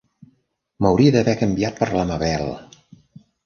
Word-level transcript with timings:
M'hauria 0.85 1.11
d'haver 1.17 1.37
canviat 1.43 1.79
per 1.85 1.91
la 2.01 2.09
Mabel! 2.15 2.53